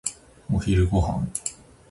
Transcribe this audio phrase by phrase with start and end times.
[0.51, 1.21] お昼ご飯。